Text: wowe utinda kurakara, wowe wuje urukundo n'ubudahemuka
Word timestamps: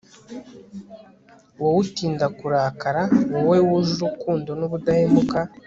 wowe 1.59 1.79
utinda 1.85 2.25
kurakara, 2.37 3.01
wowe 3.41 3.57
wuje 3.67 3.91
urukundo 3.97 4.49
n'ubudahemuka 4.59 5.39